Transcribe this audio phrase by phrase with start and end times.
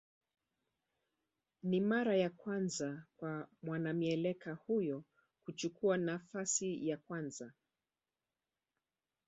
[1.63, 5.03] Ni mara ya kwanza kwa mwanamieleka huyo
[5.45, 7.51] kuchukua nafasi ya kwanza